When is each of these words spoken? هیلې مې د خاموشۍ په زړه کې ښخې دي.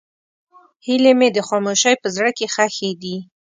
هیلې 0.85 1.13
مې 1.19 1.29
د 1.33 1.37
خاموشۍ 1.47 1.95
په 2.01 2.07
زړه 2.15 2.29
کې 2.37 2.45
ښخې 2.53 2.91
دي. 3.01 3.15